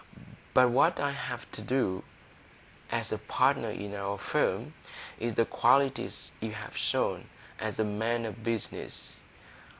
[0.55, 2.03] But what I have to do with,
[2.91, 4.73] as a partner in our firm,
[5.19, 9.21] is the qualities you've shown as a man o' business.